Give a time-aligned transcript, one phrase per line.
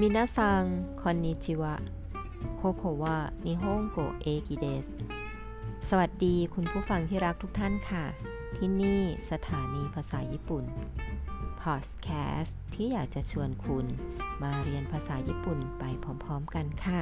[0.00, 0.64] มินาซัง
[1.00, 1.74] คอนนิจิวะ
[2.56, 4.86] โคโควะนิฮงโกเอกิเดส
[5.88, 8.04] สวัสดีคุณผู้ฟังที่รักทุกท่านค่ะ
[8.56, 9.00] ที่นี่
[9.30, 10.64] สถานีภาษาญี่ปุ่น
[11.60, 12.08] พอดแค
[12.40, 13.86] สต์ที่อยากจะชวนคุณ
[14.42, 15.84] มาเรียนภาษาญี่ปุ่นไป
[16.24, 17.00] พร้อมๆกันค่ะ